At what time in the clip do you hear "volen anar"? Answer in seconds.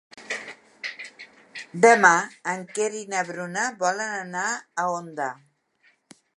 3.87-4.49